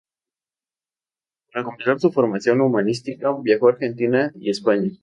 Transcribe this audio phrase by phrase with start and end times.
[1.53, 4.89] Para completar su formación humanística, viajó a Argentina y España.